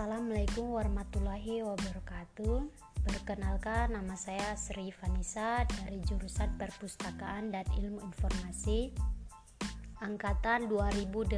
Assalamualaikum 0.00 0.80
warahmatullahi 0.80 1.60
wabarakatuh. 1.60 2.72
Perkenalkan 3.04 3.92
nama 3.92 4.16
saya 4.16 4.56
Sri 4.56 4.88
Vanisa 4.96 5.68
dari 5.68 6.00
jurusan 6.08 6.56
Perpustakaan 6.56 7.52
dan 7.52 7.68
Ilmu 7.76 8.00
Informasi 8.08 8.96
angkatan 10.00 10.72
2018. 10.72 11.36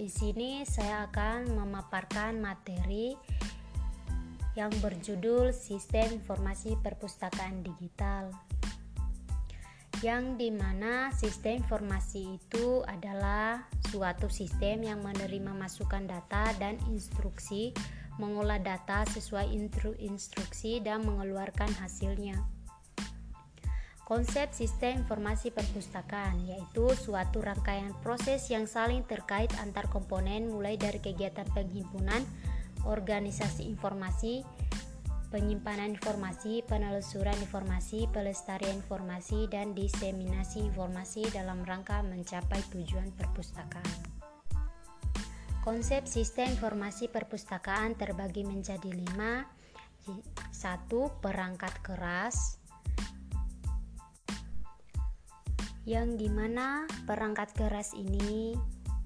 Di 0.00 0.08
sini 0.08 0.64
saya 0.64 1.04
akan 1.04 1.52
memaparkan 1.52 2.40
materi 2.40 3.12
yang 4.56 4.72
berjudul 4.80 5.52
Sistem 5.52 6.24
Informasi 6.24 6.80
Perpustakaan 6.80 7.60
Digital 7.60 8.32
yang 9.98 10.38
di 10.38 10.54
mana 10.54 11.10
sistem 11.10 11.58
informasi 11.58 12.38
itu 12.38 12.86
adalah 12.86 13.66
suatu 13.90 14.30
sistem 14.30 14.86
yang 14.86 15.02
menerima 15.02 15.50
masukan 15.50 16.06
data 16.06 16.54
dan 16.62 16.78
instruksi, 16.86 17.74
mengolah 18.22 18.62
data 18.62 19.02
sesuai 19.10 19.50
instruksi 19.98 20.78
dan 20.78 21.02
mengeluarkan 21.02 21.70
hasilnya. 21.82 22.38
Konsep 24.06 24.54
sistem 24.56 25.04
informasi 25.04 25.52
perpustakaan 25.52 26.46
yaitu 26.46 26.88
suatu 26.96 27.44
rangkaian 27.44 27.92
proses 28.00 28.46
yang 28.48 28.64
saling 28.64 29.04
terkait 29.04 29.52
antar 29.60 29.90
komponen 29.90 30.48
mulai 30.48 30.80
dari 30.80 31.02
kegiatan 31.02 31.44
penghimpunan, 31.52 32.24
organisasi 32.88 33.68
informasi, 33.68 34.46
penyimpanan 35.28 35.96
informasi, 35.96 36.64
penelusuran 36.64 37.36
informasi, 37.36 38.08
pelestarian 38.08 38.80
informasi, 38.80 39.44
dan 39.52 39.76
diseminasi 39.76 40.72
informasi 40.72 41.28
dalam 41.28 41.60
rangka 41.68 42.00
mencapai 42.00 42.60
tujuan 42.72 43.12
perpustakaan. 43.12 44.16
Konsep 45.60 46.08
sistem 46.08 46.48
informasi 46.56 47.12
perpustakaan 47.12 47.92
terbagi 47.92 48.40
menjadi 48.44 48.88
lima. 48.88 49.44
Satu, 50.48 51.12
perangkat 51.20 51.84
keras, 51.84 52.56
yang 55.84 56.16
di 56.16 56.32
mana 56.32 56.88
perangkat 57.04 57.52
keras 57.52 57.92
ini 57.92 58.56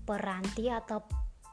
peranti 0.06 0.66
atau 0.70 1.02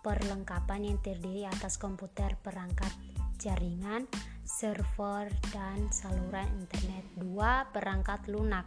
perlengkapan 0.05 0.89
yang 0.89 0.97
terdiri 1.01 1.45
atas 1.45 1.77
komputer 1.77 2.33
perangkat 2.41 2.89
jaringan, 3.37 4.09
server, 4.49 5.29
dan 5.53 5.93
saluran 5.93 6.49
internet. 6.57 7.05
2. 7.21 7.69
Perangkat 7.69 8.25
lunak. 8.25 8.65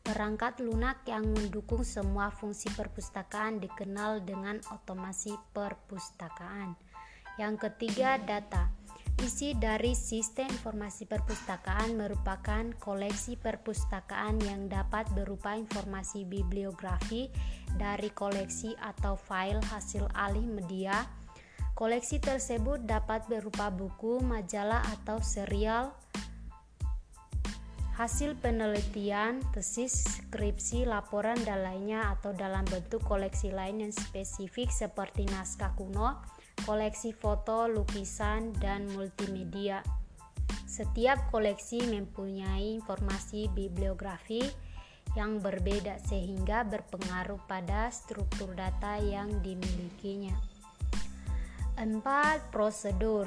Perangkat 0.00 0.64
lunak 0.64 1.04
yang 1.04 1.28
mendukung 1.28 1.84
semua 1.84 2.32
fungsi 2.32 2.72
perpustakaan 2.72 3.60
dikenal 3.60 4.24
dengan 4.24 4.56
otomasi 4.72 5.36
perpustakaan. 5.52 6.72
Yang 7.36 7.68
ketiga, 7.68 8.16
data. 8.16 8.72
Isi 9.20 9.52
dari 9.52 9.92
sistem 9.92 10.48
informasi 10.48 11.04
perpustakaan 11.04 11.92
merupakan 11.92 12.72
koleksi 12.80 13.36
perpustakaan 13.36 14.40
yang 14.40 14.72
dapat 14.72 15.12
berupa 15.12 15.52
informasi 15.52 16.24
bibliografi 16.24 17.28
dari 17.76 18.08
koleksi 18.16 18.72
atau 18.80 19.20
file 19.20 19.60
hasil 19.68 20.08
alih 20.16 20.48
media 20.48 21.04
Koleksi 21.80 22.20
tersebut 22.20 22.84
dapat 22.84 23.24
berupa 23.24 23.72
buku, 23.72 24.20
majalah, 24.20 24.84
atau 25.00 25.16
serial 25.24 25.96
hasil 27.96 28.36
penelitian, 28.36 29.40
tesis, 29.56 30.20
skripsi, 30.20 30.84
laporan, 30.84 31.40
dan 31.40 31.64
lainnya 31.64 32.12
atau 32.12 32.36
dalam 32.36 32.68
bentuk 32.68 33.00
koleksi 33.08 33.48
lain 33.48 33.80
yang 33.80 33.96
spesifik 33.96 34.68
seperti 34.68 35.24
naskah 35.32 35.72
kuno, 35.72 36.20
koleksi 36.68 37.16
foto, 37.16 37.64
lukisan, 37.64 38.52
dan 38.60 38.84
multimedia. 38.92 39.80
Setiap 40.68 41.32
koleksi 41.32 41.80
mempunyai 41.88 42.76
informasi 42.76 43.48
bibliografi 43.56 44.44
yang 45.16 45.40
berbeda 45.40 45.96
sehingga 46.04 46.60
berpengaruh 46.60 47.40
pada 47.48 47.88
struktur 47.88 48.52
data 48.52 49.00
yang 49.00 49.40
dimilikinya. 49.40 50.59
4. 51.80 52.52
Prosedur 52.52 53.24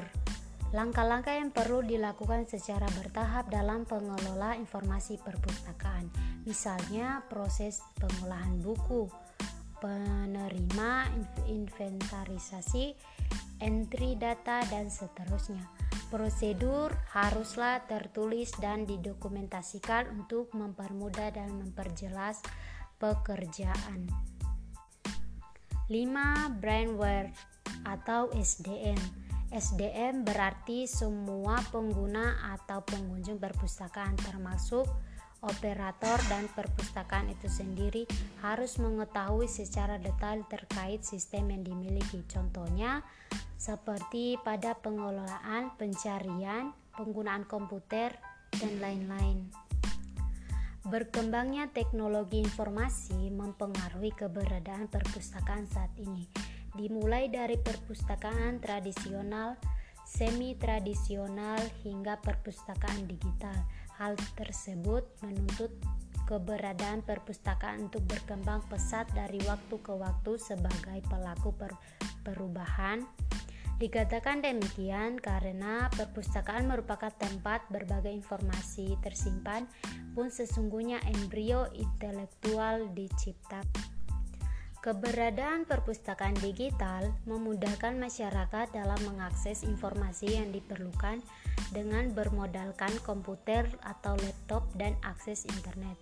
Langkah-langkah 0.73 1.37
yang 1.37 1.49
perlu 1.49 1.85
dilakukan 1.85 2.45
secara 2.49 2.85
bertahap 2.97 3.49
dalam 3.49 3.85
pengelola 3.85 4.57
informasi 4.57 5.21
perpustakaan. 5.21 6.09
Misalnya 6.49 7.21
proses 7.29 7.81
pengolahan 8.01 8.57
buku, 8.57 9.05
penerima 9.77 11.13
inventarisasi, 11.45 12.97
entry 13.61 14.17
data, 14.17 14.65
dan 14.69 14.89
seterusnya. 14.89 15.61
Prosedur 16.09 16.89
haruslah 17.13 17.85
tertulis 17.85 18.53
dan 18.57 18.89
didokumentasikan 18.89 20.09
untuk 20.09 20.53
mempermudah 20.57 21.33
dan 21.37 21.53
memperjelas 21.53 22.41
pekerjaan. 22.97 24.32
5. 25.93 26.57
Brainware 26.57 27.29
atau 27.85 28.33
SDM. 28.33 28.97
SDM 29.53 30.25
berarti 30.25 30.89
semua 30.89 31.61
pengguna 31.69 32.57
atau 32.57 32.81
pengunjung 32.81 33.37
perpustakaan 33.37 34.17
termasuk 34.17 34.89
operator 35.45 36.17
dan 36.33 36.49
perpustakaan 36.49 37.29
itu 37.29 37.45
sendiri 37.45 38.09
harus 38.41 38.81
mengetahui 38.81 39.45
secara 39.45 40.01
detail 40.01 40.41
terkait 40.49 41.05
sistem 41.05 41.53
yang 41.53 41.61
dimiliki. 41.61 42.25
Contohnya 42.25 43.05
seperti 43.53 44.41
pada 44.41 44.73
pengelolaan, 44.73 45.77
pencarian, 45.77 46.73
penggunaan 46.97 47.45
komputer, 47.45 48.17
dan 48.57 48.73
lain-lain. 48.81 49.49
Berkembangnya 50.83 51.71
teknologi 51.71 52.43
informasi 52.43 53.31
mempengaruhi 53.31 54.11
keberadaan 54.11 54.91
perpustakaan 54.91 55.63
saat 55.71 55.95
ini 55.95 56.27
dimulai 56.75 57.31
dari 57.31 57.55
perpustakaan 57.55 58.59
tradisional, 58.59 59.55
semi 60.03 60.59
tradisional 60.59 61.55
hingga 61.87 62.19
perpustakaan 62.19 63.07
digital. 63.07 63.55
Hal 63.95 64.19
tersebut 64.35 65.07
menuntut 65.23 65.71
keberadaan 66.27 66.99
perpustakaan 66.99 67.87
untuk 67.87 68.03
berkembang 68.03 68.59
pesat 68.67 69.07
dari 69.15 69.39
waktu 69.47 69.75
ke 69.79 69.93
waktu 69.95 70.35
sebagai 70.35 70.99
pelaku 71.07 71.55
per 71.55 71.71
perubahan. 72.27 73.07
Dikatakan 73.81 74.45
demikian 74.45 75.17
karena 75.17 75.89
perpustakaan 75.91 76.69
merupakan 76.69 77.09
tempat 77.09 77.65
berbagai 77.73 78.13
informasi 78.13 78.95
tersimpan 79.01 79.65
pun 80.13 80.29
sesungguhnya 80.29 81.01
embrio 81.09 81.67
intelektual 81.73 82.87
diciptakan. 82.93 83.93
Keberadaan 84.83 85.63
perpustakaan 85.63 86.35
digital 86.43 87.15
memudahkan 87.23 87.95
masyarakat 87.95 88.75
dalam 88.75 88.99
mengakses 89.07 89.63
informasi 89.63 90.35
yang 90.35 90.51
diperlukan 90.51 91.23
dengan 91.71 92.11
bermodalkan 92.11 92.91
komputer 93.07 93.63
atau 93.79 94.19
laptop 94.19 94.67
dan 94.75 94.99
akses 95.07 95.47
internet. 95.47 95.95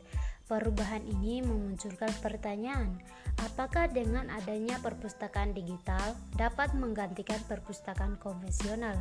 Perubahan 0.52 1.00
ini 1.08 1.40
memunculkan 1.40 2.12
pertanyaan, 2.20 3.00
apakah 3.40 3.88
dengan 3.88 4.28
adanya 4.28 4.76
perpustakaan 4.84 5.56
digital 5.56 6.12
dapat 6.36 6.76
menggantikan 6.76 7.40
perpustakaan 7.48 8.20
konvensional? 8.20 9.00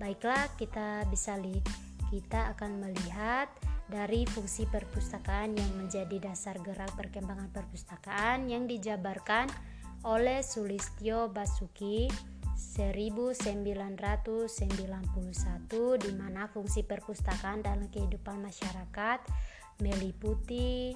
Baiklah, 0.00 0.48
kita 0.56 1.04
bisa 1.12 1.36
lihat, 1.36 1.68
kita 2.08 2.56
akan 2.56 2.80
melihat 2.80 3.52
dari 3.92 4.24
fungsi 4.24 4.64
perpustakaan 4.72 5.52
yang 5.60 5.68
menjadi 5.76 6.32
dasar 6.32 6.56
gerak 6.64 6.88
perkembangan 6.96 7.52
perpustakaan 7.52 8.48
yang 8.48 8.64
dijabarkan 8.64 9.52
oleh 10.00 10.40
Sulistyo 10.40 11.28
Basuki 11.28 12.08
1991 12.56 13.36
di 16.00 16.12
mana 16.16 16.48
fungsi 16.48 16.80
perpustakaan 16.88 17.60
dalam 17.60 17.92
kehidupan 17.92 18.40
masyarakat 18.40 19.20
meliputi 19.82 20.94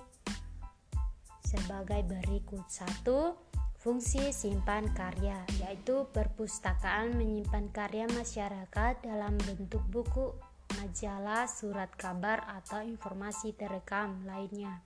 sebagai 1.44 2.06
berikut 2.06 2.65
satu 2.71 3.35
fungsi 3.81 4.31
simpan 4.31 4.93
karya 4.93 5.41
yaitu 5.65 6.06
perpustakaan 6.12 7.17
menyimpan 7.17 7.73
karya 7.73 8.06
masyarakat 8.12 8.94
dalam 9.03 9.35
bentuk 9.41 9.82
buku 9.88 10.37
majalah, 10.79 11.50
surat 11.50 11.91
kabar, 11.99 12.47
atau 12.47 12.81
informasi 12.81 13.53
terekam 13.53 14.23
lainnya. 14.25 14.81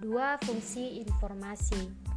Dua 0.00 0.40
fungsi 0.40 1.04
informasi 1.04 2.10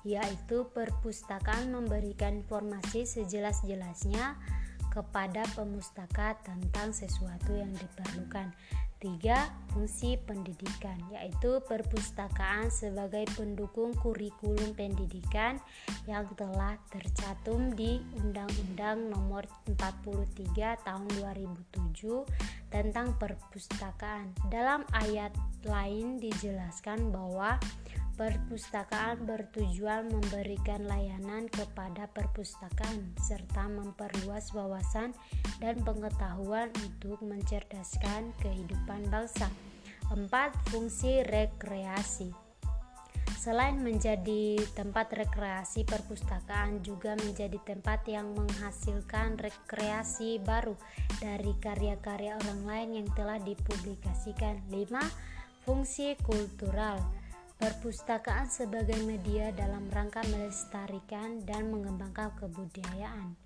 yaitu 0.00 0.64
perpustakaan 0.72 1.68
memberikan 1.68 2.40
informasi 2.40 3.04
sejelas-jelasnya 3.04 4.40
kepada 4.88 5.44
pemustaka 5.52 6.40
tentang 6.40 6.96
sesuatu 6.96 7.52
yang 7.52 7.68
diperlukan. 7.76 8.48
Tiga, 9.00 9.48
fungsi 9.72 10.20
pendidikan, 10.28 11.00
yaitu 11.08 11.64
perpustakaan 11.64 12.68
sebagai 12.68 13.24
pendukung 13.32 13.96
kurikulum 13.96 14.76
pendidikan 14.76 15.56
yang 16.04 16.28
telah 16.36 16.76
tercantum 16.92 17.72
di 17.72 18.04
Undang-Undang 18.20 19.08
Nomor 19.08 19.48
43 19.72 20.84
Tahun 20.84 21.08
2007 21.16 22.28
tentang 22.68 23.16
perpustakaan. 23.16 24.36
Dalam 24.52 24.84
ayat 24.92 25.32
lain 25.64 26.20
dijelaskan 26.20 27.08
bahwa 27.08 27.56
Perpustakaan 28.20 29.24
bertujuan 29.24 30.12
memberikan 30.12 30.84
layanan 30.84 31.48
kepada 31.48 32.04
perpustakaan 32.12 33.16
serta 33.16 33.64
memperluas 33.64 34.52
wawasan 34.52 35.16
dan 35.56 35.80
pengetahuan 35.80 36.68
untuk 36.84 37.16
mencerdaskan 37.24 38.36
kehidupan 38.44 39.08
bangsa. 39.08 39.48
4. 40.12 40.28
Fungsi 40.68 41.24
rekreasi 41.24 42.28
Selain 43.40 43.80
menjadi 43.80 44.60
tempat 44.76 45.16
rekreasi, 45.16 45.88
perpustakaan 45.88 46.84
juga 46.84 47.16
menjadi 47.24 47.56
tempat 47.64 48.04
yang 48.04 48.36
menghasilkan 48.36 49.40
rekreasi 49.40 50.36
baru 50.44 50.76
dari 51.24 51.56
karya-karya 51.56 52.36
orang 52.36 52.68
lain 52.68 52.90
yang 53.00 53.08
telah 53.16 53.40
dipublikasikan. 53.40 54.60
5. 54.68 55.64
Fungsi 55.64 56.20
kultural 56.20 57.00
Perpustakaan 57.60 58.48
sebagai 58.48 58.96
media 59.04 59.52
dalam 59.52 59.84
rangka 59.92 60.24
melestarikan 60.32 61.44
dan 61.44 61.68
mengembangkan 61.68 62.32
kebudayaan. 62.40 63.36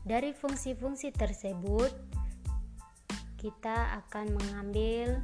Dari 0.00 0.32
fungsi-fungsi 0.32 1.12
tersebut, 1.12 1.92
kita 3.36 4.00
akan 4.00 4.32
mengambil 4.32 5.20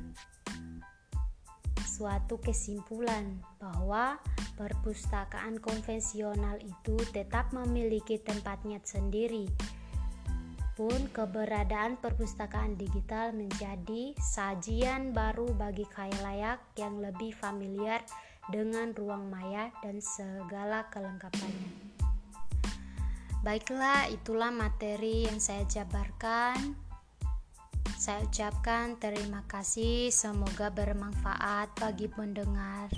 suatu 1.80 2.36
kesimpulan 2.44 3.40
bahwa 3.56 4.20
perpustakaan 4.60 5.56
konvensional 5.64 6.60
itu 6.60 7.00
tetap 7.16 7.56
memiliki 7.56 8.20
tempatnya 8.20 8.84
sendiri 8.84 9.48
pun 10.80 11.12
keberadaan 11.12 12.00
perpustakaan 12.00 12.80
digital 12.80 13.36
menjadi 13.36 14.16
sajian 14.16 15.12
baru 15.12 15.52
bagi 15.52 15.84
khayalayak 15.84 16.56
yang 16.80 17.04
lebih 17.04 17.36
familiar 17.36 18.00
dengan 18.48 18.96
ruang 18.96 19.28
maya 19.28 19.68
dan 19.84 20.00
segala 20.00 20.88
kelengkapannya. 20.88 22.00
Baiklah, 23.44 24.08
itulah 24.08 24.48
materi 24.48 25.28
yang 25.28 25.36
saya 25.36 25.68
jabarkan. 25.68 26.72
Saya 28.00 28.24
ucapkan 28.24 28.96
terima 28.96 29.44
kasih, 29.44 30.08
semoga 30.08 30.72
bermanfaat 30.72 31.76
bagi 31.76 32.08
pendengar. 32.08 32.88